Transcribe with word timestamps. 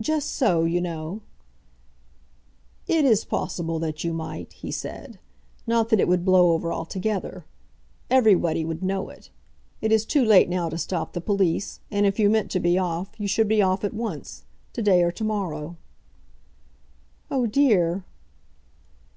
"Just 0.00 0.30
so, 0.36 0.62
you 0.62 0.80
know." 0.80 1.20
"It 2.86 3.04
is 3.04 3.24
possible 3.24 3.80
that 3.80 4.04
you 4.04 4.12
might," 4.12 4.52
he 4.52 4.70
said. 4.70 5.18
"Not 5.66 5.88
that 5.88 5.98
it 5.98 6.06
would 6.06 6.24
blow 6.24 6.52
over 6.52 6.72
altogether. 6.72 7.44
Everybody 8.08 8.64
would 8.64 8.84
know 8.84 9.08
it. 9.08 9.30
It 9.80 9.90
is 9.90 10.04
too 10.06 10.24
late 10.24 10.48
now 10.48 10.68
to 10.68 10.78
stop 10.78 11.12
the 11.12 11.20
police, 11.20 11.80
and 11.90 12.06
if 12.06 12.20
you 12.20 12.30
meant 12.30 12.52
to 12.52 12.60
be 12.60 12.78
off, 12.78 13.18
you 13.18 13.26
should 13.26 13.48
be 13.48 13.60
off 13.60 13.82
at 13.82 13.94
once; 13.94 14.44
to 14.74 14.80
day 14.80 15.02
or 15.02 15.10
to 15.10 15.24
morrow." 15.24 15.76
"Oh 17.28 17.46
dear!" 17.46 18.04